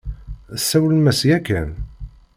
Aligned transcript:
Tesawlem-as 0.53 1.21
yakan? 1.29 1.69